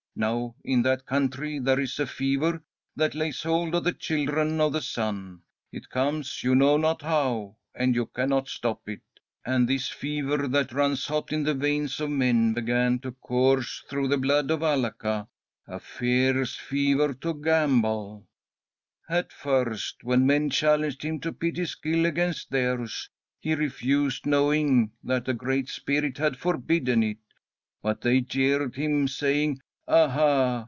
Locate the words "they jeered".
28.01-28.75